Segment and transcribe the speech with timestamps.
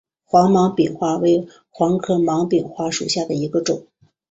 [0.25, 1.47] 黄芒柄花为
[1.77, 3.85] 豆科芒柄花属下的一个种。